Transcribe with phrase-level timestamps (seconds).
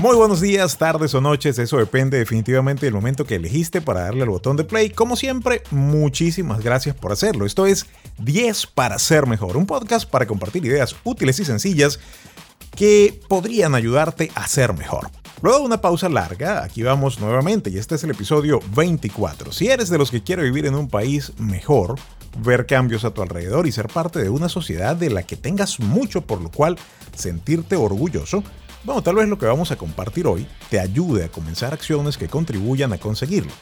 [0.00, 4.22] Muy buenos días, tardes o noches, eso depende definitivamente del momento que elegiste para darle
[4.22, 4.90] al botón de play.
[4.90, 7.44] Como siempre, muchísimas gracias por hacerlo.
[7.44, 7.84] Esto es
[8.18, 11.98] 10 para ser mejor, un podcast para compartir ideas útiles y sencillas
[12.76, 15.10] que podrían ayudarte a ser mejor.
[15.42, 19.50] Luego de una pausa larga, aquí vamos nuevamente y este es el episodio 24.
[19.50, 21.96] Si eres de los que quiere vivir en un país mejor,
[22.38, 25.80] ver cambios a tu alrededor y ser parte de una sociedad de la que tengas
[25.80, 26.78] mucho por lo cual
[27.16, 28.44] sentirte orgulloso,
[28.88, 32.26] bueno, tal vez lo que vamos a compartir hoy te ayude a comenzar acciones que
[32.26, 33.52] contribuyan a conseguirlo.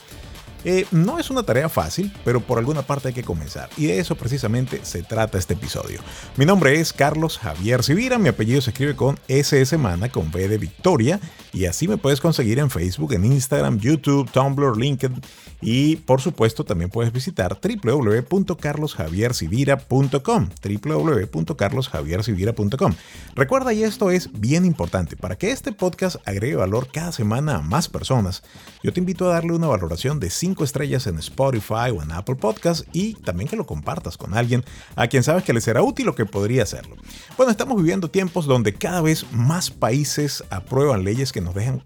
[0.64, 3.68] Eh, no es una tarea fácil, pero por alguna parte hay que comenzar.
[3.76, 6.00] Y de eso precisamente se trata este episodio.
[6.36, 10.28] Mi nombre es Carlos Javier Sivira, mi apellido se escribe con S de semana, con
[10.28, 11.18] V de Victoria,
[11.56, 15.22] y así me puedes conseguir en Facebook, en Instagram, YouTube, Tumblr, LinkedIn
[15.62, 20.48] y por supuesto también puedes visitar www.carlosjaviersivira.com
[20.84, 22.94] www.carlosjaviersivira.com
[23.34, 27.62] Recuerda y esto es bien importante, para que este podcast agregue valor cada semana a
[27.62, 28.42] más personas,
[28.82, 32.36] yo te invito a darle una valoración de 5 estrellas en Spotify o en Apple
[32.36, 34.62] Podcast y también que lo compartas con alguien
[34.94, 36.96] a quien sabes que le será útil o que podría hacerlo.
[37.38, 41.82] Bueno, estamos viviendo tiempos donde cada vez más países aprueban leyes que nos dejan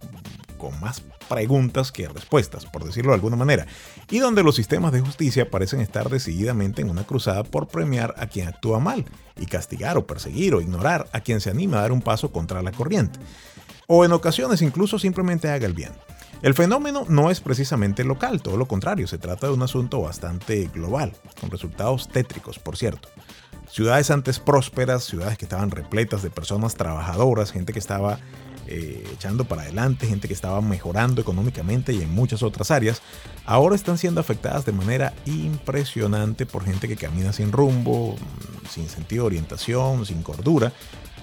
[0.58, 3.66] con más preguntas que respuestas, por decirlo de alguna manera,
[4.10, 8.26] y donde los sistemas de justicia parecen estar decididamente en una cruzada por premiar a
[8.26, 9.04] quien actúa mal
[9.38, 12.62] y castigar o perseguir o ignorar a quien se anima a dar un paso contra
[12.62, 13.20] la corriente,
[13.86, 15.92] o en ocasiones incluso simplemente haga el bien.
[16.42, 20.68] El fenómeno no es precisamente local, todo lo contrario, se trata de un asunto bastante
[20.72, 23.08] global, con resultados tétricos, por cierto.
[23.70, 28.18] Ciudades antes prósperas, ciudades que estaban repletas de personas trabajadoras, gente que estaba
[28.70, 33.02] eh, echando para adelante, gente que estaba mejorando económicamente y en muchas otras áreas,
[33.44, 38.14] ahora están siendo afectadas de manera impresionante por gente que camina sin rumbo,
[38.70, 40.72] sin sentido de orientación, sin cordura,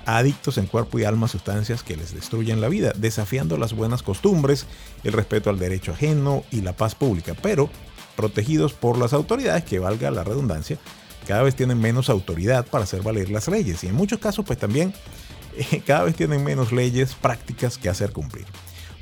[0.06, 4.04] adictos en cuerpo y alma a sustancias que les destruyen la vida, desafiando las buenas
[4.04, 4.66] costumbres,
[5.06, 7.70] el respeto al derecho ajeno y la paz pública, pero
[8.18, 10.78] protegidos por las autoridades que valga la redundancia,
[11.28, 13.84] cada vez tienen menos autoridad para hacer valer las leyes.
[13.84, 14.94] Y en muchos casos pues también
[15.86, 18.46] cada vez tienen menos leyes prácticas que hacer cumplir.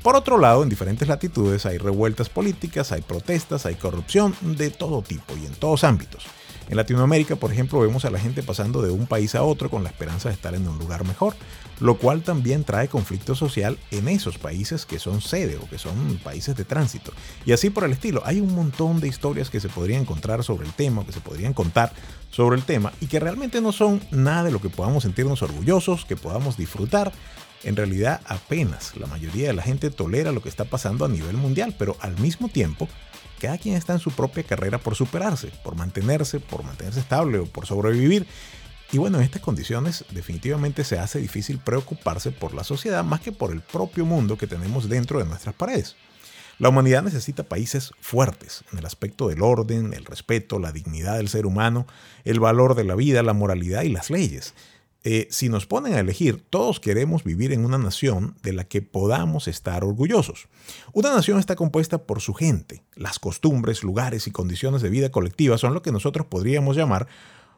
[0.02, 5.02] Por otro lado, en diferentes latitudes hay revueltas políticas, hay protestas, hay corrupción de todo
[5.02, 6.24] tipo y en todos ámbitos.
[6.68, 9.84] En Latinoamérica, por ejemplo, vemos a la gente pasando de un país a otro con
[9.84, 11.34] la esperanza de estar en un lugar mejor,
[11.80, 16.18] lo cual también trae conflicto social en esos países que son sede o que son
[16.22, 17.12] países de tránsito.
[17.44, 20.66] Y así por el estilo, hay un montón de historias que se podrían encontrar sobre
[20.66, 21.92] el tema, que se podrían contar
[22.30, 26.04] sobre el tema y que realmente no son nada de lo que podamos sentirnos orgullosos,
[26.04, 27.12] que podamos disfrutar.
[27.62, 31.36] En realidad apenas la mayoría de la gente tolera lo que está pasando a nivel
[31.36, 32.88] mundial, pero al mismo tiempo
[33.40, 37.46] cada quien está en su propia carrera por superarse, por mantenerse, por mantenerse estable o
[37.46, 38.26] por sobrevivir.
[38.92, 43.32] Y bueno, en estas condiciones definitivamente se hace difícil preocuparse por la sociedad más que
[43.32, 45.96] por el propio mundo que tenemos dentro de nuestras paredes.
[46.58, 51.28] La humanidad necesita países fuertes en el aspecto del orden, el respeto, la dignidad del
[51.28, 51.86] ser humano,
[52.24, 54.54] el valor de la vida, la moralidad y las leyes.
[55.04, 58.82] Eh, si nos ponen a elegir, todos queremos vivir en una nación de la que
[58.82, 60.48] podamos estar orgullosos.
[60.94, 62.82] Una nación está compuesta por su gente.
[62.94, 67.06] Las costumbres, lugares y condiciones de vida colectiva son lo que nosotros podríamos llamar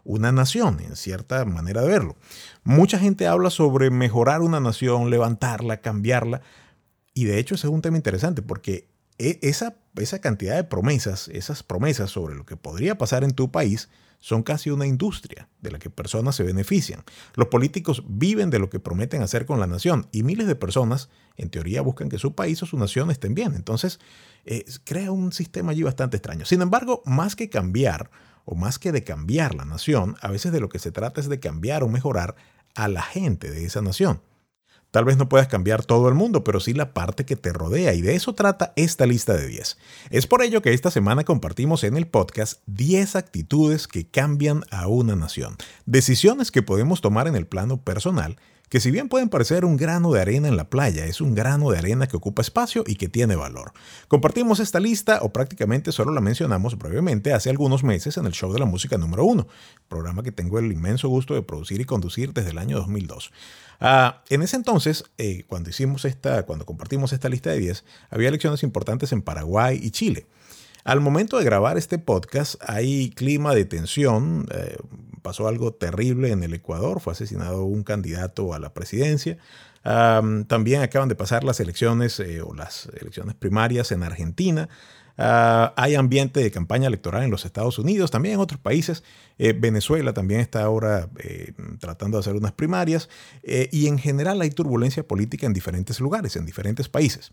[0.04, 2.16] una nación, en cierta manera de verlo.
[2.64, 6.42] Mucha gente habla sobre mejorar una nación, levantarla, cambiarla.
[7.14, 8.88] Y de hecho ese es un tema interesante porque
[9.18, 13.50] e, esa, esa cantidad de promesas, esas promesas sobre lo que podría pasar en tu
[13.50, 13.88] país,
[14.20, 17.04] son casi una industria de la que personas se benefician.
[17.34, 21.08] Los políticos viven de lo que prometen hacer con la nación y miles de personas,
[21.36, 23.54] en teoría, buscan que su país o su nación estén bien.
[23.54, 24.00] Entonces,
[24.44, 26.44] eh, crea un sistema allí bastante extraño.
[26.46, 28.10] Sin embargo, más que cambiar
[28.50, 31.28] o más que de cambiar la nación, a veces de lo que se trata es
[31.28, 32.34] de cambiar o mejorar
[32.74, 34.22] a la gente de esa nación.
[34.90, 37.92] Tal vez no puedas cambiar todo el mundo, pero sí la parte que te rodea
[37.92, 39.76] y de eso trata esta lista de 10.
[40.08, 44.86] Es por ello que esta semana compartimos en el podcast 10 actitudes que cambian a
[44.86, 49.64] una nación, decisiones que podemos tomar en el plano personal que si bien pueden parecer
[49.64, 52.84] un grano de arena en la playa, es un grano de arena que ocupa espacio
[52.86, 53.72] y que tiene valor.
[54.08, 58.52] Compartimos esta lista o prácticamente solo la mencionamos brevemente hace algunos meses en el show
[58.52, 59.46] de la música número 1,
[59.88, 63.32] programa que tengo el inmenso gusto de producir y conducir desde el año 2002.
[63.80, 68.28] Ah, en ese entonces, eh, cuando hicimos esta, cuando compartimos esta lista de 10, había
[68.28, 70.26] elecciones importantes en Paraguay y Chile.
[70.84, 74.76] Al momento de grabar este podcast hay clima de tensión, eh,
[75.28, 79.36] pasó algo terrible en el Ecuador, fue asesinado un candidato a la presidencia.
[79.82, 84.70] también acaban de pasar las elecciones eh, o las elecciones primarias en Argentina.
[85.18, 89.04] Ah, hay ambiente de campaña electoral en los Estados Unidos, también en otros países.
[89.36, 93.10] Eh, Venezuela también está ahora eh, tratando de hacer unas primarias.
[93.70, 97.32] Y en general hay turbulencia política en diferentes lugares, en diferentes países.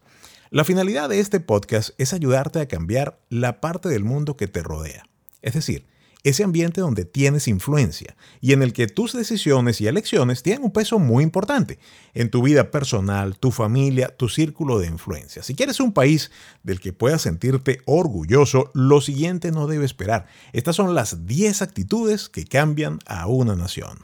[0.50, 4.64] La finalidad de este podcast es ayudarte a cambiar la parte del mundo que te
[4.64, 5.08] rodea.
[5.42, 5.86] Es decir,
[6.26, 10.72] ese ambiente donde tienes influencia y en el que tus decisiones y elecciones tienen un
[10.72, 11.78] peso muy importante
[12.16, 15.44] en tu vida personal, tu familia, tu círculo de influencia.
[15.44, 16.32] Si quieres un país
[16.64, 20.26] del que puedas sentirte orgulloso, lo siguiente no debe esperar.
[20.52, 24.00] Estas son las 10 actitudes que cambian a una nación.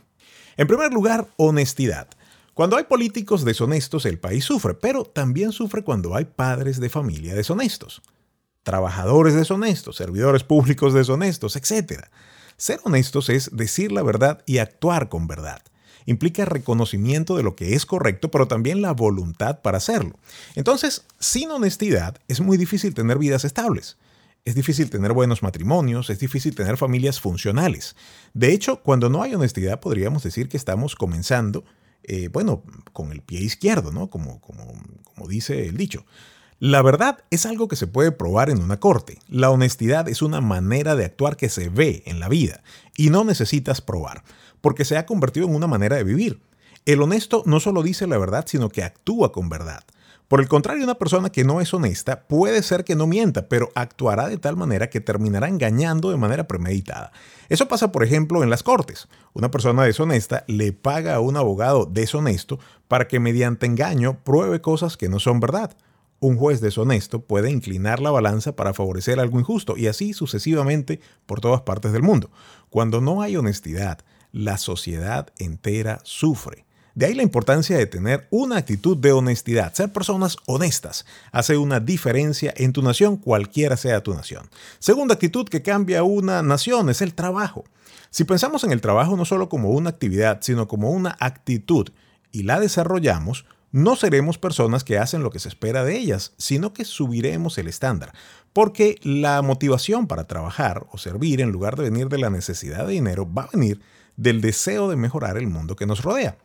[0.58, 2.08] En primer lugar, honestidad.
[2.54, 7.34] Cuando hay políticos deshonestos, el país sufre, pero también sufre cuando hay padres de familia
[7.34, 8.04] deshonestos
[8.64, 12.06] trabajadores deshonestos, servidores públicos deshonestos, etc.
[12.58, 15.62] Ser honestos es decir la verdad y actuar con verdad.
[16.06, 20.18] Implica reconocimiento de lo que es correcto, pero también la voluntad para hacerlo.
[20.56, 23.98] Entonces, sin honestidad es muy difícil tener vidas estables.
[24.44, 27.96] Es difícil tener buenos matrimonios, es difícil tener familias funcionales.
[28.34, 31.64] De hecho, cuando no hay honestidad podríamos decir que estamos comenzando,
[32.04, 34.10] eh, bueno, con el pie izquierdo, ¿no?
[34.10, 34.74] Como, como,
[35.04, 36.06] como dice el dicho.
[36.64, 39.18] La verdad es algo que se puede probar en una corte.
[39.28, 42.62] La honestidad es una manera de actuar que se ve en la vida
[42.96, 44.24] y no necesitas probar,
[44.62, 46.40] porque se ha convertido en una manera de vivir.
[46.86, 49.84] El honesto no solo dice la verdad, sino que actúa con verdad.
[50.28, 53.72] Por el contrario, una persona que no es honesta puede ser que no mienta, pero
[53.74, 57.12] actuará de tal manera que terminará engañando de manera premeditada.
[57.50, 59.08] Eso pasa, por ejemplo, en las cortes.
[59.34, 64.96] Una persona deshonesta le paga a un abogado deshonesto para que mediante engaño pruebe cosas
[64.96, 65.76] que no son verdad
[66.22, 71.42] un juez deshonesto puede inclinar la balanza para favorecer algo injusto y así sucesivamente por
[71.42, 72.30] todas partes del mundo.
[72.70, 74.00] Cuando no hay honestidad,
[74.32, 76.66] la sociedad entera sufre.
[76.94, 79.74] De ahí la importancia de tener una actitud de honestidad.
[79.74, 84.48] Ser personas honestas hace una diferencia en tu nación, cualquiera sea tu nación.
[84.78, 87.64] Segunda actitud que cambia una nación es el trabajo.
[88.12, 91.90] Si pensamos en el trabajo no solo como una actividad, sino como una actitud
[92.32, 96.74] y la desarrollamos, no seremos personas que hacen lo que se espera de ellas, sino
[96.74, 98.14] que subiremos el estándar,
[98.54, 102.94] porque la motivación para trabajar o servir en lugar de venir de la necesidad de
[102.94, 103.82] dinero va a venir
[104.18, 106.38] del deseo de mejorar el mundo que nos rodea.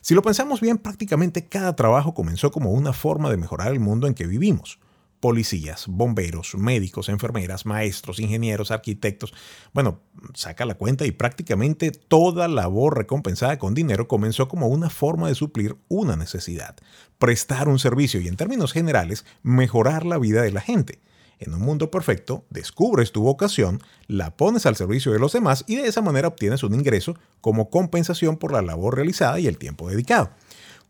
[0.00, 4.06] Si lo pensamos bien, prácticamente cada trabajo comenzó como una forma de mejorar el mundo
[4.06, 4.78] en que vivimos
[5.20, 9.34] policías, bomberos, médicos, enfermeras, maestros, ingenieros, arquitectos.
[9.72, 10.00] Bueno,
[10.34, 15.34] saca la cuenta y prácticamente toda labor recompensada con dinero comenzó como una forma de
[15.34, 16.76] suplir una necesidad,
[17.18, 21.00] prestar un servicio y en términos generales mejorar la vida de la gente.
[21.38, 25.76] En un mundo perfecto, descubres tu vocación, la pones al servicio de los demás y
[25.76, 29.88] de esa manera obtienes un ingreso como compensación por la labor realizada y el tiempo
[29.88, 30.30] dedicado.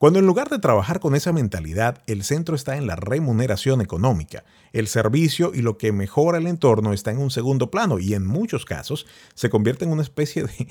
[0.01, 4.45] Cuando en lugar de trabajar con esa mentalidad, el centro está en la remuneración económica,
[4.73, 8.27] el servicio y lo que mejora el entorno está en un segundo plano y en
[8.27, 10.69] muchos casos se convierte en una especie de,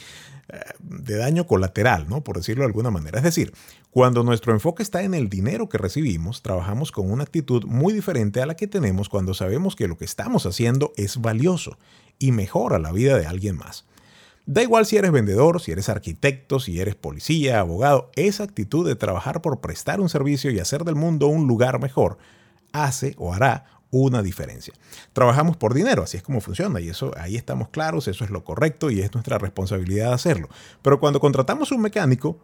[0.80, 2.24] de daño colateral, ¿no?
[2.24, 3.20] por decirlo de alguna manera.
[3.20, 3.54] Es decir,
[3.92, 8.42] cuando nuestro enfoque está en el dinero que recibimos, trabajamos con una actitud muy diferente
[8.42, 11.78] a la que tenemos cuando sabemos que lo que estamos haciendo es valioso
[12.18, 13.86] y mejora la vida de alguien más.
[14.52, 18.96] Da igual si eres vendedor, si eres arquitecto, si eres policía, abogado, esa actitud de
[18.96, 22.18] trabajar por prestar un servicio y hacer del mundo un lugar mejor
[22.74, 24.74] hace o hará una diferencia.
[25.14, 28.44] Trabajamos por dinero, así es como funciona y eso ahí estamos claros, eso es lo
[28.44, 30.50] correcto y es nuestra responsabilidad hacerlo.
[30.82, 32.40] Pero cuando contratamos un mecánico,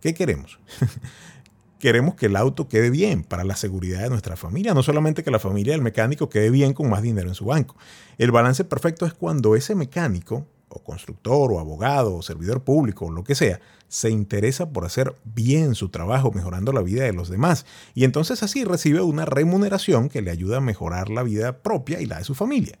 [0.00, 0.58] ¿qué queremos?
[1.78, 5.30] queremos que el auto quede bien para la seguridad de nuestra familia, no solamente que
[5.30, 7.76] la familia del mecánico quede bien con más dinero en su banco.
[8.16, 13.10] El balance perfecto es cuando ese mecánico o constructor o abogado o servidor público o
[13.10, 17.28] lo que sea, se interesa por hacer bien su trabajo mejorando la vida de los
[17.28, 17.64] demás
[17.94, 22.06] y entonces así recibe una remuneración que le ayuda a mejorar la vida propia y
[22.06, 22.78] la de su familia.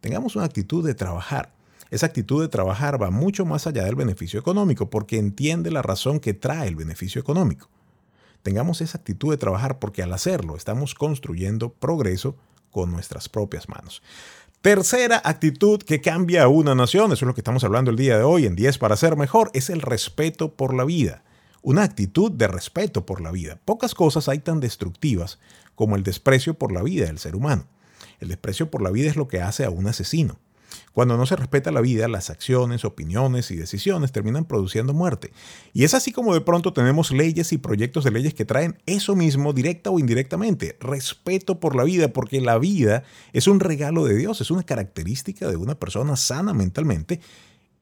[0.00, 1.52] Tengamos una actitud de trabajar.
[1.90, 6.20] Esa actitud de trabajar va mucho más allá del beneficio económico porque entiende la razón
[6.20, 7.68] que trae el beneficio económico.
[8.42, 12.36] Tengamos esa actitud de trabajar porque al hacerlo estamos construyendo progreso
[12.70, 14.02] con nuestras propias manos.
[14.62, 18.18] Tercera actitud que cambia a una nación, eso es lo que estamos hablando el día
[18.18, 21.22] de hoy en 10 para ser mejor, es el respeto por la vida.
[21.62, 23.58] Una actitud de respeto por la vida.
[23.64, 25.38] Pocas cosas hay tan destructivas
[25.74, 27.68] como el desprecio por la vida del ser humano.
[28.18, 30.38] El desprecio por la vida es lo que hace a un asesino.
[30.92, 35.32] Cuando no se respeta la vida, las acciones, opiniones y decisiones terminan produciendo muerte.
[35.72, 39.14] Y es así como de pronto tenemos leyes y proyectos de leyes que traen eso
[39.16, 44.16] mismo directa o indirectamente, respeto por la vida, porque la vida es un regalo de
[44.16, 47.20] Dios, es una característica de una persona sana mentalmente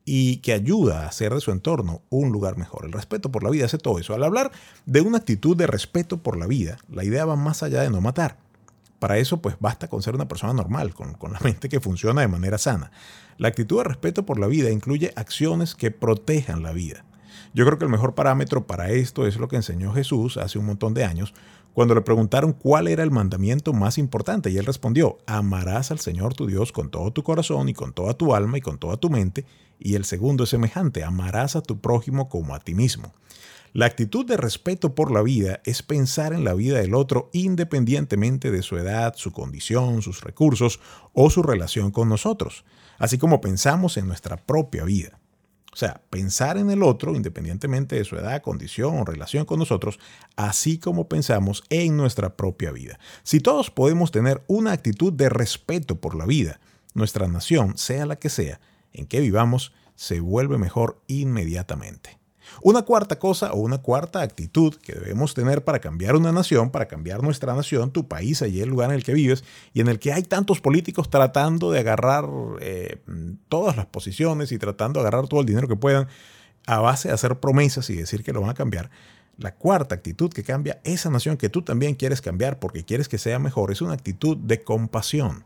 [0.04, 2.87] y que ayuda a hacer de su entorno un lugar mejor.
[2.87, 4.14] El respeto por la vida hace todo eso.
[4.14, 4.50] Al hablar
[4.87, 8.00] de una actitud de respeto por la vida, la idea va más allá de no
[8.00, 8.48] matar
[8.99, 12.28] Para eso, pues basta con ser una persona normal, con, la mente que funciona de
[12.28, 12.90] manera sana.
[13.37, 17.05] La actitud de respeto por la vida incluye acciones que protejan la vida.
[17.55, 20.67] Yo creo que el mejor parámetro para esto es lo que enseñó Jesús hace un
[20.67, 21.35] montón de años,
[21.73, 26.35] cuando le preguntaron cuál era el mandamiento más importante, y él respondió, amarás al Señor
[26.35, 29.11] tu Dios con todo tu corazón y con toda tu alma y con toda tu
[29.11, 29.47] mente,
[29.78, 33.14] y el segundo es semejante, amarás a tu prójimo como a ti mismo.
[33.78, 38.50] La actitud de respeto por la vida es pensar en la vida del otro independientemente
[38.50, 40.80] de su edad, su condición, sus recursos
[41.12, 42.64] o su relación con nosotros,
[42.99, 45.20] así como pensamos en nuestra propia vida.
[45.73, 50.00] O sea, pensar en el otro independientemente de su edad, condición o relación con nosotros,
[50.35, 52.99] así como pensamos en nuestra propia vida.
[53.23, 56.58] Si todos podemos tener una actitud de respeto por la vida,
[56.94, 58.58] nuestra nación, sea la que sea,
[58.92, 62.18] en que vivamos, se vuelve mejor inmediatamente.
[62.62, 66.87] Una cuarta cosa o una cuarta actitud que debemos tener para cambiar una nación, para
[66.87, 69.99] cambiar nuestra nación, tu país, allí el lugar en el que vives y en el
[69.99, 72.28] que hay tantos políticos tratando de agarrar
[72.61, 73.00] eh,
[73.49, 76.09] todas las posiciones y tratando de agarrar todo el dinero que puedan
[76.67, 78.90] a base de hacer promesas y decir que lo van a cambiar.
[79.38, 83.19] La cuarta actitud que cambia esa nación que tú también quieres cambiar porque quieres que
[83.19, 85.45] sea mejor es una actitud de compasión.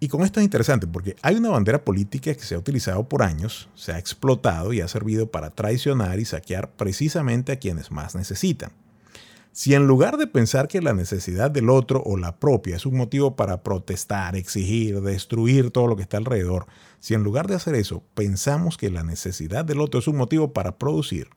[0.00, 3.22] Y con esto es interesante porque hay una bandera política que se ha utilizado por
[3.22, 8.14] años, se ha explotado y ha servido para traicionar y saquear precisamente a quienes más
[8.14, 8.70] necesitan.
[9.50, 12.96] Si en lugar de pensar que la necesidad del otro o la propia es un
[12.96, 16.66] motivo para protestar, exigir, destruir todo lo que está alrededor,
[17.00, 20.52] si en lugar de hacer eso pensamos que la necesidad del otro es un motivo
[20.52, 21.30] para producir,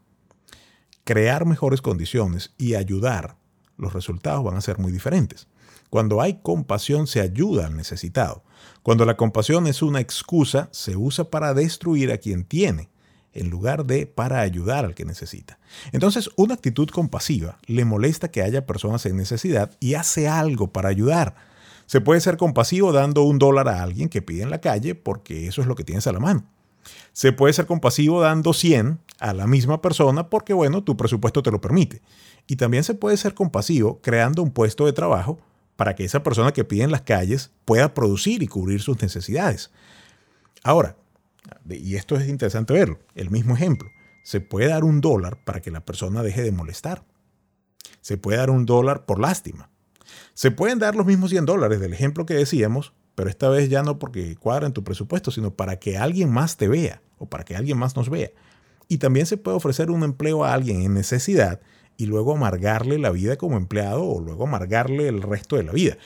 [1.04, 3.38] crear mejores condiciones y ayudar,
[3.76, 5.48] los resultados van a ser muy diferentes.
[5.92, 8.46] Cuando hay compasión se ayuda al necesitado.
[8.82, 12.90] Cuando la compasión es una excusa, se usa para destruir a quien tiene,
[13.34, 15.60] en lugar de para ayudar al que necesita.
[15.92, 20.88] Entonces, una actitud compasiva le molesta que haya personas en necesidad y hace algo para
[20.88, 21.36] ayudar.
[21.88, 25.46] Se puede ser compasivo dando un dólar a alguien que pide en la calle porque
[25.48, 26.46] eso es lo que tienes a la mano.
[27.12, 31.52] Se puede ser compasivo dando 100 a la misma persona porque, bueno, tu presupuesto te
[31.52, 32.02] lo permite.
[32.48, 35.38] Y también se puede ser compasivo creando un puesto de trabajo
[35.82, 39.72] para que esa persona que pide en las calles pueda producir y cubrir sus necesidades.
[40.62, 40.96] Ahora,
[41.68, 43.90] y esto es interesante verlo, el mismo ejemplo,
[44.24, 47.04] se puede dar un dólar para que la persona deje de molestar.
[48.00, 49.72] Se puede dar un dólar por lástima.
[50.36, 53.82] Se pueden dar los mismos 100 dólares del ejemplo que decíamos, pero esta vez ya
[53.82, 57.44] no porque cuadra en tu presupuesto, sino para que alguien más te vea o para
[57.44, 58.30] que alguien más nos vea.
[58.88, 61.60] Y también se puede ofrecer un empleo a alguien en necesidad
[62.02, 65.98] y luego amargarle la vida como empleado o luego amargarle el resto de la vida.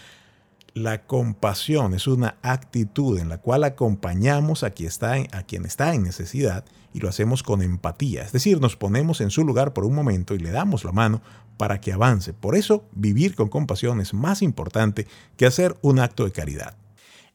[0.73, 5.63] La compasión es una actitud en la cual acompañamos a quien, está en, a quien
[5.63, 9.71] está en necesidad y lo hacemos con empatía, es decir, nos ponemos en su lugar
[9.71, 11.21] por un momento y le damos la mano
[11.55, 12.33] para que avance.
[12.33, 16.75] Por eso, vivir con compasión es más importante que hacer un acto de caridad.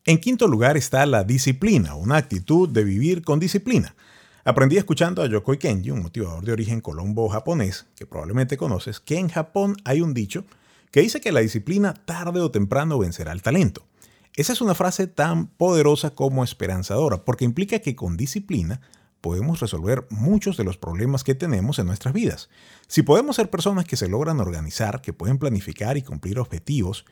[0.05, 3.95] En quinto lugar está la disciplina, una actitud de vivir con disciplina.
[4.45, 9.29] Aprendí escuchando a Yokoi Kenji, un motivador de origen colombo-japonés, que probablemente conoces, que en
[9.29, 10.47] Japón hay un dicho
[10.91, 13.87] que dice que la disciplina tarde o temprano vencerá el talento.
[14.35, 18.81] Esa es una frase tan poderosa como esperanzadora, porque implica que con disciplina
[19.21, 22.49] podemos resolver muchos de los problemas que tenemos en nuestras vidas.
[22.87, 27.05] Si podemos ser personas que se logran organizar, que pueden planificar y cumplir objetivos,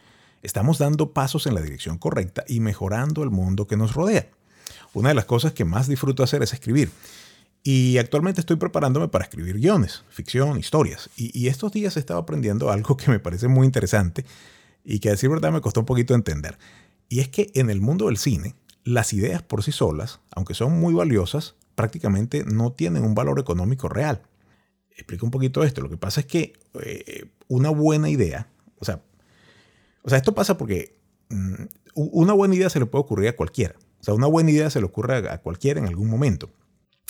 [0.42, 4.30] estamos dando pasos en la dirección correcta y mejorando el mundo que nos rodea.
[4.94, 6.90] Una de las cosas que más disfruto hacer es escribir.
[7.62, 11.10] Y actualmente estoy preparándome para escribir guiones, ficción, historias.
[11.16, 14.24] Y, estos días he estado aprendiendo algo que me parece muy interesante
[14.84, 16.58] y que a decir verdad me costó un poquito entender.
[17.08, 18.54] Y es que en el mundo del cine,
[18.84, 23.88] las ideas por sí solas, aunque son muy valiosas, prácticamente no tienen un valor económico
[23.88, 24.22] real.
[24.90, 25.80] Explico un poquito esto.
[25.80, 29.02] Lo que pasa es que eh, una buena idea, o sea,
[30.02, 31.64] o sea, esto pasa porque mm,
[31.94, 33.74] una buena idea se le puede ocurrir a cualquiera.
[34.00, 36.50] O sea, una buena idea se le ocurre a cualquiera en algún momento.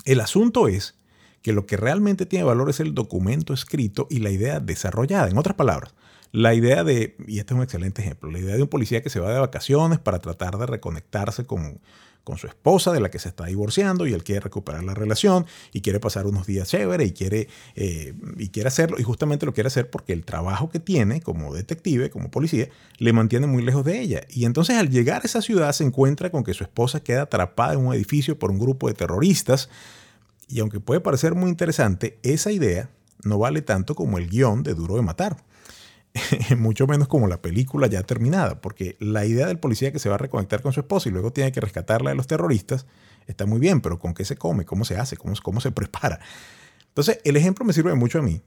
[0.04, 0.94] El asunto es
[1.42, 5.28] que lo que realmente tiene valor es el documento escrito y la idea desarrollada.
[5.28, 5.94] En otras palabras,
[6.32, 9.10] la idea de, y este es un excelente ejemplo, la idea de un policía que
[9.10, 11.80] se va de vacaciones para tratar de reconectarse con,
[12.28, 15.46] con su esposa de la que se está divorciando y él quiere recuperar la relación
[15.72, 19.54] y quiere pasar unos días chévere y quiere, eh, y quiere hacerlo y justamente lo
[19.54, 22.68] quiere hacer porque el trabajo que tiene como detective, como policía,
[22.98, 24.20] le mantiene muy lejos de ella.
[24.28, 27.72] Y entonces al llegar a esa ciudad se encuentra con que su esposa queda atrapada
[27.72, 29.70] en un edificio por un grupo de terroristas
[30.48, 32.90] y aunque puede parecer muy interesante, esa idea
[33.24, 35.38] no vale tanto como el guion de Duro de Matar.
[36.56, 40.16] mucho menos como la película ya terminada, porque la idea del policía que se va
[40.16, 42.86] a reconectar con su esposa y luego tiene que rescatarla de los terroristas
[43.26, 44.64] está muy bien, pero ¿con qué se come?
[44.64, 45.16] ¿Cómo se hace?
[45.16, 46.18] ¿Cómo, cómo se prepara?
[46.88, 48.42] Entonces, el ejemplo me sirve mucho a mí,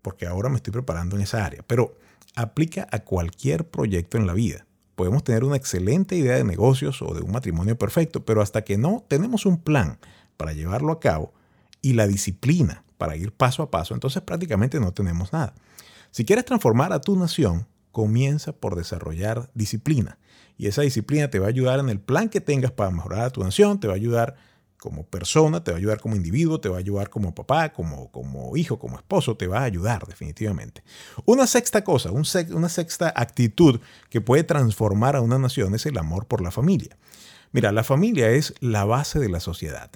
[0.00, 1.98] porque ahora me estoy preparando en esa área, pero
[2.34, 4.66] aplica a cualquier proyecto en la vida.
[4.94, 8.78] Podemos tener una excelente idea de negocios o de un matrimonio perfecto, pero hasta que
[8.78, 9.98] no tenemos un plan
[10.36, 11.32] para llevarlo a cabo
[11.80, 15.54] y la disciplina para ir paso a paso, entonces prácticamente no tenemos nada.
[16.12, 20.18] Si quieres transformar a tu nación, comienza por desarrollar disciplina.
[20.58, 23.30] Y esa disciplina te va a ayudar en el plan que tengas para mejorar a
[23.30, 24.36] tu nación, te va a ayudar
[24.76, 28.10] como persona, te va a ayudar como individuo, te va a ayudar como papá, como,
[28.10, 30.84] como hijo, como esposo, te va a ayudar definitivamente.
[31.24, 36.26] Una sexta cosa, una sexta actitud que puede transformar a una nación es el amor
[36.26, 36.98] por la familia.
[37.52, 39.90] Mira, la familia es la base de la sociedad.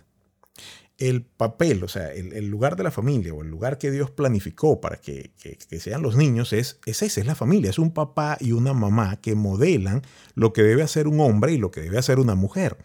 [0.98, 4.80] El papel, o sea, el, lugar de la familia o el lugar que Dios planificó
[4.80, 5.30] para que,
[5.78, 7.68] sean los niños es, es ese, es la familia.
[7.68, 10.02] Es un papá y una mamá que modelan
[10.34, 12.78] lo que debe hacer un hombre y lo que debe hacer una mujer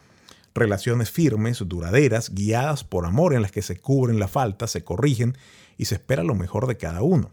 [0.53, 5.37] relaciones firmes, duraderas, guiadas por amor en las que se cubren la falta, se corrigen
[5.77, 7.31] y se espera lo mejor de cada uno.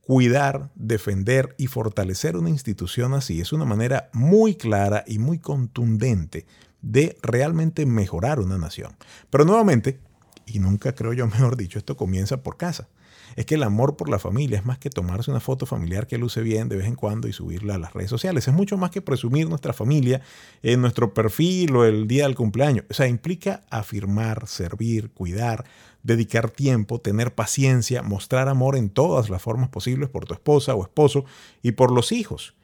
[0.00, 6.46] Cuidar, defender y fortalecer una institución así es una manera muy clara y muy contundente
[6.86, 8.96] de realmente mejorar una nación.
[9.30, 9.98] Pero nuevamente,
[10.46, 12.88] y nunca creo yo mejor dicho, esto comienza por casa
[13.36, 16.18] es que el amor por la familia es más que tomarse una foto familiar que
[16.18, 18.48] luce bien de vez en cuando y subirla a las redes sociales.
[18.48, 20.22] Es mucho más que presumir nuestra familia
[20.62, 22.86] en nuestro perfil o el día del cumpleaños.
[22.90, 25.64] O sea, implica afirmar, servir, cuidar,
[26.02, 30.82] dedicar tiempo, tener paciencia, mostrar amor en todas las formas posibles por tu esposa o
[30.82, 31.24] esposo
[31.62, 32.54] y por los hijos.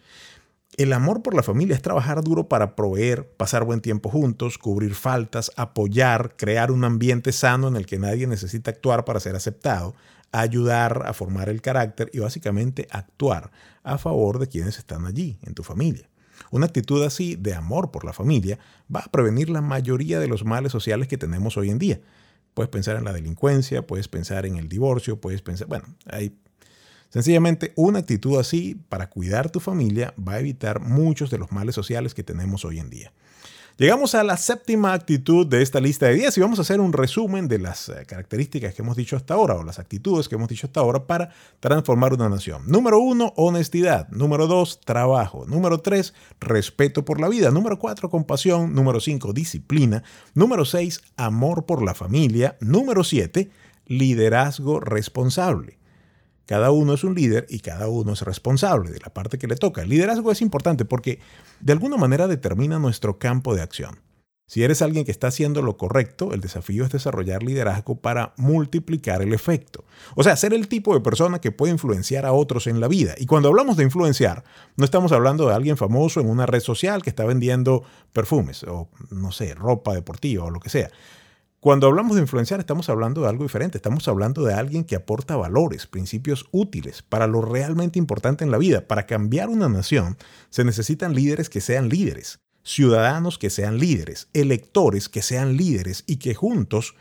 [0.79, 4.95] El amor por la familia es trabajar duro para proveer, pasar buen tiempo juntos, cubrir
[4.95, 9.95] faltas, apoyar, crear un ambiente sano en el que nadie necesita actuar para ser aceptado,
[10.33, 13.51] ayudar a formar el carácter y básicamente actuar
[13.83, 16.09] a favor de quienes están allí, en tu familia.
[16.51, 18.59] Una actitud así de amor por la familia
[18.95, 22.01] va a prevenir la mayoría de los males sociales que tenemos hoy en día.
[22.55, 26.35] Puedes pensar en la delincuencia, puedes pensar en el divorcio, puedes pensar, bueno, hay
[27.13, 31.75] sencillamente una actitud así para cuidar tu familia va a evitar muchos de los males
[31.75, 33.13] sociales que tenemos hoy en día.
[33.79, 36.93] Llegamos a la séptima actitud de esta lista de 10 y vamos a hacer un
[36.93, 40.49] resumen de las eh, características que hemos dicho hasta ahora o las actitudes que hemos
[40.49, 42.65] dicho hasta ahora para transformar una nación.
[42.67, 44.09] Número uno, honestidad.
[44.11, 45.47] Número dos, trabajo.
[45.47, 47.51] Número tres, respeto por la vida.
[47.51, 48.75] Número cuatro, compasión.
[48.75, 50.05] Número cinco, disciplina.
[50.35, 52.59] Número seis, amor por la familia.
[52.61, 53.51] Número siete,
[53.87, 55.82] liderazgo responsable.
[56.47, 59.57] Cada uno es un líder y cada uno es responsable de la parte que le
[59.57, 59.83] toca.
[59.83, 61.21] El liderazgo es importante porque
[61.61, 64.01] de alguna manera determina nuestro campo de acción.
[64.53, 69.23] Si eres alguien que está haciendo lo correcto, el desafío es desarrollar liderazgo para multiplicar
[69.23, 69.87] el efecto.
[70.15, 73.15] O sea, ser el tipo de persona que puede influenciar a otros en la vida.
[73.17, 74.45] Y cuando hablamos de influenciar,
[74.77, 78.91] no estamos hablando de alguien famoso en una red social que está vendiendo perfumes o,
[79.11, 80.91] no sé, ropa deportiva o lo que sea.
[81.63, 85.37] Cuando hablamos de influenciar estamos hablando de algo diferente, estamos hablando de alguien que aporta
[85.37, 88.89] valores, principios útiles para lo realmente importante en la vida.
[88.89, 90.19] Para cambiar una nación
[90.51, 96.17] se necesitan líderes que sean líderes, ciudadanos que sean líderes, electores que sean líderes y
[96.17, 96.97] que juntos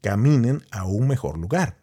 [0.00, 1.79] caminen a un mejor lugar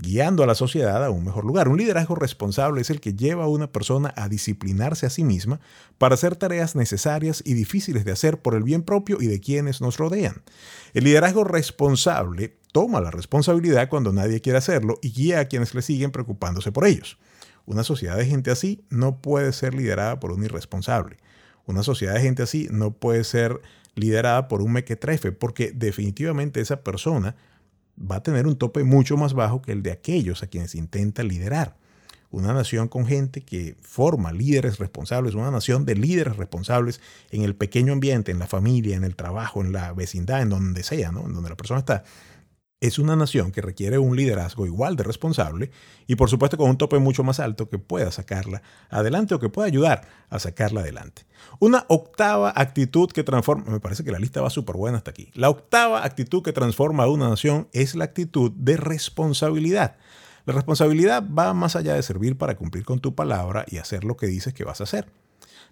[0.00, 1.68] guiando a la sociedad a un mejor lugar.
[1.68, 5.60] Un liderazgo responsable es el que lleva a una persona a disciplinarse a sí misma
[5.98, 9.80] para hacer tareas necesarias y difíciles de hacer por el bien propio y de quienes
[9.80, 10.42] nos rodean.
[10.94, 15.82] El liderazgo responsable toma la responsabilidad cuando nadie quiere hacerlo y guía a quienes le
[15.82, 17.18] siguen preocupándose por ellos.
[17.66, 21.18] Una sociedad de gente así no puede ser liderada por un irresponsable.
[21.66, 23.60] Una sociedad de gente así no puede ser
[23.94, 27.36] liderada por un mequetrefe, porque definitivamente esa persona
[28.00, 31.22] va a tener un tope mucho más bajo que el de aquellos a quienes intenta
[31.22, 31.76] liderar.
[32.32, 37.56] Una nación con gente que forma líderes responsables, una nación de líderes responsables en el
[37.56, 41.26] pequeño ambiente, en la familia, en el trabajo, en la vecindad, en donde sea, ¿no?
[41.26, 42.04] en donde la persona está,
[42.80, 45.70] es una nación que requiere un liderazgo igual de responsable
[46.06, 49.50] y por supuesto con un tope mucho más alto que pueda sacarla adelante o que
[49.50, 51.26] pueda ayudar a sacarla adelante.
[51.58, 55.30] Una octava actitud que transforma, me parece que la lista va súper buena hasta aquí,
[55.34, 59.96] la octava actitud que transforma a una nación es la actitud de responsabilidad.
[60.46, 64.16] La responsabilidad va más allá de servir para cumplir con tu palabra y hacer lo
[64.16, 65.06] que dices que vas a hacer.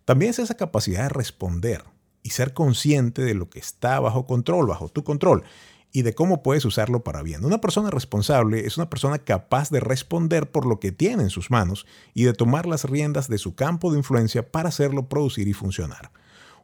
[0.05, 1.85] También es esa capacidad de responder
[2.23, 5.45] y ser consciente de lo que está bajo control, bajo tu control
[5.93, 7.45] y de cómo puedes usarlo para bien.
[7.45, 11.51] Una persona responsable es una persona capaz de responder por lo que tiene en sus
[11.51, 15.55] manos y de tomar las riendas de su campo de influencia para hacerlo producir y
[15.55, 16.11] funcionar.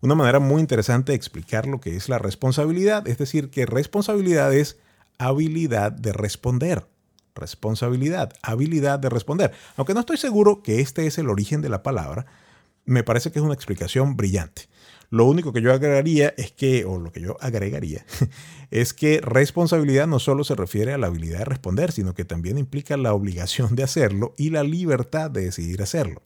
[0.00, 4.52] Una manera muy interesante de explicar lo que es la responsabilidad, es decir, que responsabilidad
[4.52, 4.78] es
[5.18, 6.86] habilidad de responder.
[7.34, 9.52] Responsabilidad, habilidad de responder.
[9.76, 12.26] Aunque no estoy seguro que este es el origen de la palabra,
[12.84, 14.68] me parece que es una explicación brillante.
[15.14, 18.04] Lo único que yo agregaría es que, o lo que yo agregaría,
[18.72, 22.58] es que responsabilidad no solo se refiere a la habilidad de responder, sino que también
[22.58, 26.20] implica la obligación de hacerlo y la libertad de decidir hacerlo.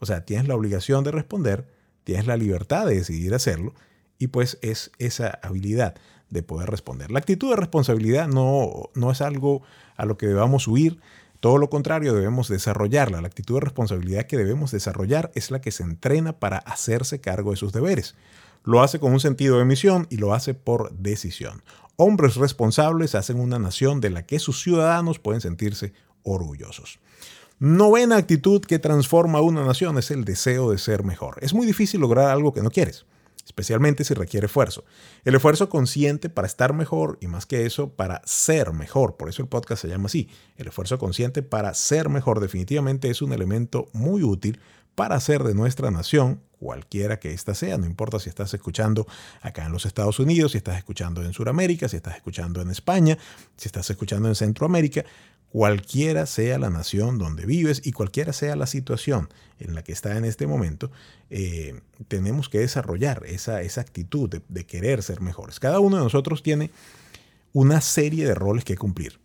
[0.00, 1.68] O sea, tienes la obligación de responder,
[2.02, 3.72] tienes la libertad de decidir hacerlo
[4.18, 5.94] y pues es esa habilidad
[6.28, 7.12] de poder responder.
[7.12, 9.62] La actitud de responsabilidad no, no es algo
[9.96, 10.98] a lo que debamos huir,
[11.44, 13.20] todo lo contrario, debemos desarrollarla.
[13.20, 17.50] La actitud de responsabilidad que debemos desarrollar es la que se entrena para hacerse cargo
[17.50, 18.14] de sus deberes.
[18.62, 21.62] Lo hace con un sentido de misión y lo hace por decisión.
[21.96, 26.98] Hombres responsables hacen una nación de la que sus ciudadanos pueden sentirse orgullosos.
[27.58, 31.36] Novena actitud que transforma una nación es el deseo de ser mejor.
[31.42, 33.04] Es muy difícil lograr algo que no quieres
[33.44, 34.84] especialmente si requiere esfuerzo.
[35.24, 39.16] El esfuerzo consciente para estar mejor y más que eso, para ser mejor.
[39.16, 40.28] Por eso el podcast se llama así.
[40.56, 44.60] El esfuerzo consciente para ser mejor definitivamente es un elemento muy útil
[44.94, 49.06] para hacer de nuestra nación, cualquiera que ésta sea, no importa si estás escuchando
[49.42, 53.18] acá en los Estados Unidos, si estás escuchando en Sudamérica, si estás escuchando en España,
[53.56, 55.04] si estás escuchando en Centroamérica,
[55.54, 59.28] cualquiera sea la nación donde vives y cualquiera sea la situación
[59.60, 60.90] en la que está en este momento,
[61.30, 65.60] eh, tenemos que desarrollar esa, esa actitud de, querer ser mejores.
[65.60, 66.72] Cada uno de nosotros tiene
[67.52, 69.20] una serie de roles que cumplir.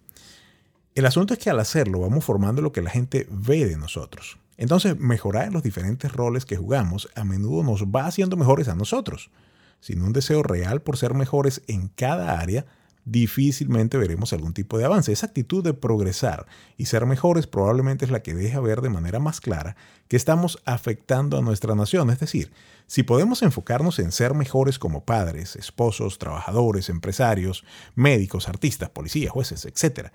[0.93, 4.37] El asunto es que al hacerlo vamos formando lo que la gente ve de nosotros.
[4.55, 9.31] Entonces, mejorar los diferentes roles que jugamos a menudo nos va haciendo mejores a nosotros.
[9.79, 12.67] Sin un deseo real por ser mejores en cada área,
[13.05, 15.11] difícilmente veremos algún tipo de avance.
[15.11, 16.45] Esa actitud de progresar
[16.77, 19.75] y ser mejores probablemente es la que deja ver de manera más clara
[20.07, 22.09] que estamos afectando a nuestra nación.
[22.09, 22.51] Es decir,
[22.87, 27.63] si podemos enfocarnos en ser mejores como padres, esposos, trabajadores, empresarios,
[27.95, 30.11] médicos, artistas, policías, jueces, etc.,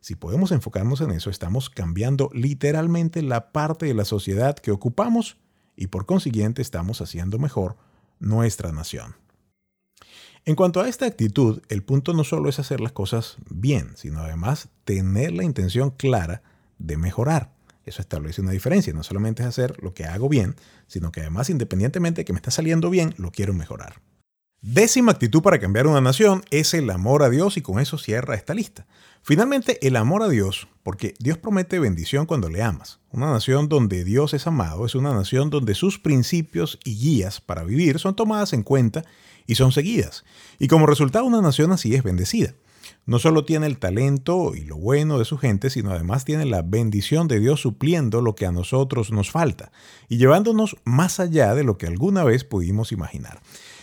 [0.00, 5.38] si podemos enfocarnos en eso, estamos cambiando literalmente la parte de la sociedad que ocupamos
[5.74, 7.76] y por consiguiente estamos haciendo mejor
[8.20, 9.16] nuestra nación.
[10.48, 14.20] En cuanto a esta actitud, el punto no solo es hacer las cosas bien, sino
[14.20, 16.40] además tener la intención clara
[16.78, 17.52] de mejorar.
[17.84, 18.94] Eso establece una diferencia.
[18.94, 20.56] No solamente es hacer lo que hago bien,
[20.86, 24.00] sino que además, independientemente de que me está saliendo bien, lo quiero mejorar.
[24.62, 28.34] Décima actitud para cambiar una nación es el amor a Dios y con eso cierra
[28.34, 28.86] esta lista.
[29.28, 32.98] Finalmente, el amor a Dios, porque Dios promete bendición cuando le amas.
[33.12, 37.62] Una nación donde Dios es amado es una nación donde sus principios y guías para
[37.62, 39.04] vivir son tomadas en cuenta
[39.46, 40.24] y son seguidas.
[40.58, 42.54] Y como resultado una nación así es bendecida.
[43.04, 46.62] No solo tiene el talento y lo bueno de su gente, sino además tiene la
[46.62, 49.72] bendición de Dios supliendo lo que a nosotros nos falta
[50.08, 53.42] y llevándonos más allá de lo que alguna vez pudimos imaginar.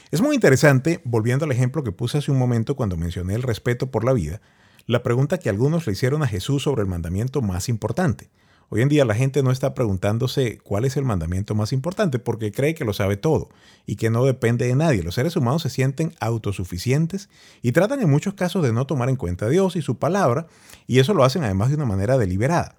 [0.10, 3.92] Es muy interesante, volviendo al ejemplo que puse hace un momento cuando mencioné el respeto
[3.92, 4.42] por la vida,
[4.88, 8.30] la pregunta que algunos le hicieron a Jesús sobre el mandamiento más importante.
[8.70, 12.52] Hoy en día la gente no está preguntándose cuál es el mandamiento más importante porque
[12.52, 13.50] cree que lo sabe todo
[13.86, 15.04] y que no depende de nadie.
[15.04, 17.30] Los seres humanos se sienten autosuficientes
[17.62, 20.48] y tratan en muchos casos de no tomar en cuenta a Dios y su palabra
[20.88, 22.76] y eso lo hacen además de una manera deliberada.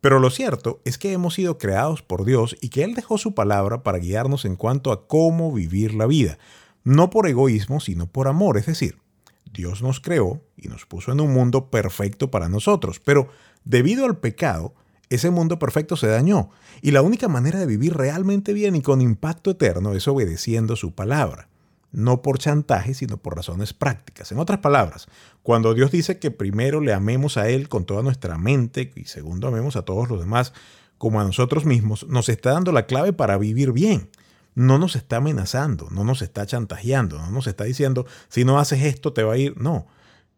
[0.00, 3.34] Pero lo cierto es que hemos sido creados por Dios y que Él dejó su
[3.34, 6.38] palabra para guiarnos en cuanto a cómo vivir la vida,
[6.84, 8.56] no por egoísmo, sino por amor.
[8.58, 8.96] Es decir,
[9.52, 13.28] Dios nos creó y nos puso en un mundo perfecto para nosotros, pero
[13.64, 14.74] debido al pecado,
[15.10, 16.50] ese mundo perfecto se dañó
[16.82, 20.94] y la única manera de vivir realmente bien y con impacto eterno es obedeciendo su
[20.94, 21.48] palabra,
[21.92, 24.30] no por chantaje, sino por razones prácticas.
[24.32, 25.08] En otras palabras,
[25.42, 29.48] cuando Dios dice que primero le amemos a Él con toda nuestra mente y segundo
[29.48, 30.52] amemos a todos los demás
[30.98, 34.10] como a nosotros mismos, nos está dando la clave para vivir bien.
[34.58, 38.82] No nos está amenazando, no nos está chantajeando, no nos está diciendo, si no haces
[38.82, 39.56] esto te va a ir.
[39.56, 39.86] No,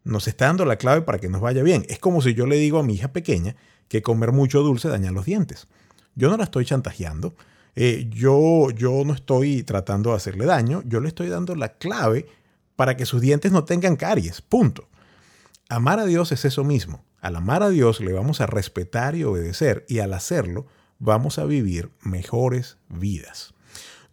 [0.03, 1.87] nos está dando la clave para que nos vaya bien.
[1.89, 3.55] Es como si yo le digo a mi hija pequeña
[3.87, 5.67] que comer mucho dulce daña los dientes.
[6.13, 7.33] Yo no la estoy chantajeando,
[7.75, 12.27] eh, yo, yo no estoy tratando de hacerle daño, yo le estoy dando la clave
[12.75, 14.87] para que sus dientes no tengan caries, punto.
[15.67, 17.03] Amar a Dios es eso mismo.
[17.21, 20.67] Al amar a Dios le vamos a respetar y obedecer y al hacerlo
[20.99, 23.55] vamos a vivir mejores vidas.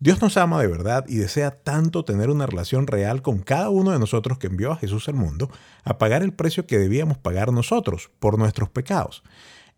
[0.01, 3.91] Dios nos ama de verdad y desea tanto tener una relación real con cada uno
[3.91, 5.51] de nosotros que envió a Jesús al mundo
[5.83, 9.25] a pagar el precio que debíamos pagar nosotros por nuestros pecados.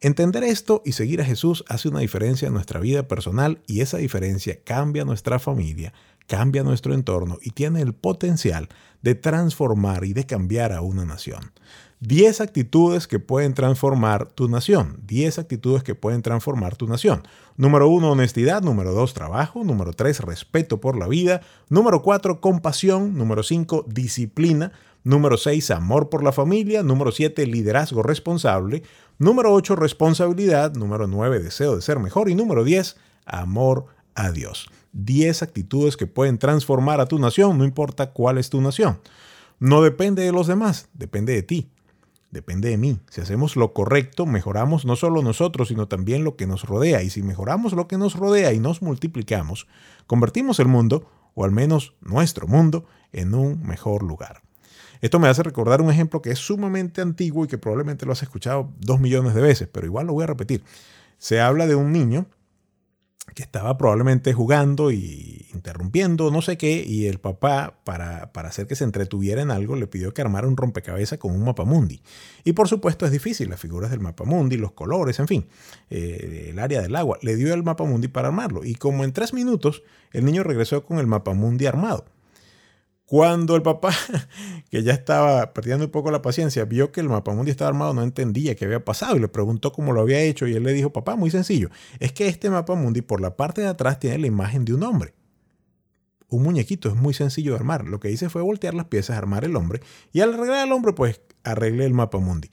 [0.02, 3.96] Entender esto y seguir a Jesús hace una diferencia en nuestra vida personal y esa
[3.96, 5.94] diferencia cambia nuestra familia,
[6.26, 8.68] cambia nuestro entorno y tiene el potencial
[9.00, 11.52] de transformar y de cambiar a una nación.
[12.00, 14.98] 10 actitudes que pueden transformar tu nación.
[15.06, 17.22] 10 actitudes que pueden transformar tu nación.
[17.56, 18.62] Número 1, honestidad.
[18.62, 19.64] Número 2, trabajo.
[19.64, 21.42] Número 3, respeto por la vida.
[21.68, 23.18] Número 4, compasión.
[23.18, 24.72] Número 5, disciplina.
[25.04, 26.82] Número 6, amor por la familia.
[26.82, 28.82] Número 7, liderazgo responsable.
[29.18, 30.74] Número 8, responsabilidad.
[30.74, 32.30] Número 9, deseo de ser mejor.
[32.30, 34.70] Y número 10, amor a Dios.
[34.92, 38.98] 10 actitudes que pueden transformar a tu nación, no importa cuál es tu nación.
[39.58, 41.68] No depende de los demás, depende de ti,
[42.30, 43.00] depende de mí.
[43.10, 47.02] Si hacemos lo correcto, mejoramos no solo nosotros, sino también lo que nos rodea.
[47.02, 49.66] Y si mejoramos lo que nos rodea y nos multiplicamos,
[50.06, 54.42] convertimos el mundo, o al menos nuestro mundo, en un mejor lugar.
[55.00, 58.22] Esto me hace recordar un ejemplo que es sumamente antiguo y que probablemente lo has
[58.22, 60.62] escuchado dos millones de veces, pero igual lo voy a repetir.
[61.18, 62.26] Se habla de un niño
[63.34, 68.66] que estaba probablemente jugando y interrumpiendo, no sé qué, y el papá, para, para, hacer
[68.66, 72.02] que se entretuviera en algo, le pidió que armara un rompecabezas con un mapamundi.
[72.44, 75.46] Y por supuesto es difícil, las figuras del mapamundi, los colores, en fin,
[75.90, 77.18] eh, el área del agua.
[77.22, 78.64] Le dio el mapamundi para armarlo.
[78.64, 82.04] Y como en tres minutos, el niño regresó con el mapamundi armado.
[83.10, 83.92] Cuando el papá,
[84.70, 88.04] que ya estaba perdiendo un poco la paciencia, vio que el mapamundi estaba armado, no
[88.04, 90.92] entendía qué había pasado y le preguntó cómo lo había hecho y él le dijo,
[90.92, 94.64] papá, muy sencillo, es que este mapamundi por la parte de atrás tiene la imagen
[94.64, 95.12] de un hombre.
[96.28, 97.84] Un muñequito, es muy sencillo de armar.
[97.84, 99.80] Lo que hice fue voltear las piezas, armar el hombre
[100.12, 102.48] y al arreglar al hombre, pues arreglé el mapamundi.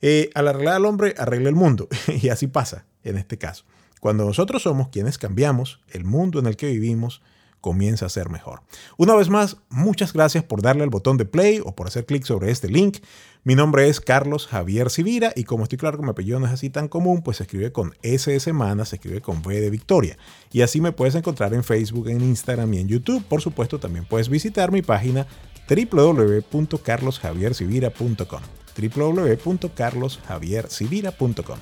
[0.00, 1.88] Eh, al arreglar al hombre, arreglé el mundo
[2.22, 3.64] y así pasa en este caso.
[3.98, 7.20] Cuando nosotros somos quienes cambiamos el mundo en el que vivimos,
[7.60, 8.62] comienza a ser mejor.
[8.96, 12.24] Una vez más, muchas gracias por darle al botón de play o por hacer clic
[12.24, 12.98] sobre este link.
[13.44, 16.52] Mi nombre es Carlos Javier Sivira y como estoy claro que mi apellido no es
[16.52, 19.70] así tan común, pues se escribe con S de semana, se escribe con V de
[19.70, 20.18] Victoria.
[20.52, 23.24] Y así me puedes encontrar en Facebook, en Instagram y en YouTube.
[23.24, 25.26] Por supuesto, también puedes visitar mi página
[25.68, 28.42] www.carlosjaviersivira.com
[28.78, 31.58] www.carlosjaviersivira.com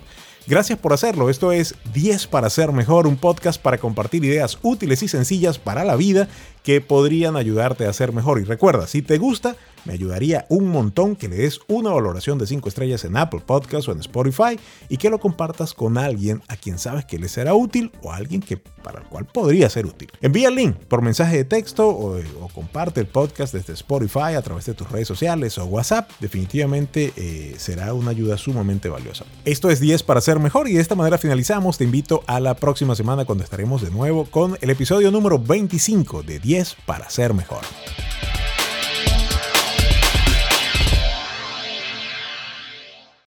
[0.49, 1.29] Gracias por hacerlo.
[1.29, 5.85] Esto es 10 para ser mejor, un podcast para compartir ideas útiles y sencillas para
[5.85, 6.29] la vida
[6.63, 8.41] que podrían ayudarte a ser mejor.
[8.41, 12.47] Y recuerda, si te gusta, me ayudaría un montón que le des una valoración de
[12.47, 16.57] 5 estrellas en Apple Podcasts o en Spotify y que lo compartas con alguien a
[16.57, 20.09] quien sabes que le será útil o alguien que para el cual podría ser útil.
[20.21, 22.21] Envía el link por mensaje de texto o,
[22.55, 26.09] comparte el podcast desde Spotify a través de tus redes sociales o WhatsApp.
[26.21, 29.25] Definitivamente eh, será una ayuda sumamente valiosa.
[29.45, 31.79] Esto es 10 para ser mejor y de esta manera finalizamos.
[31.79, 36.23] Te invito a la próxima semana cuando estaremos de nuevo con el episodio número 25
[36.23, 37.63] de 10 para ser mejor.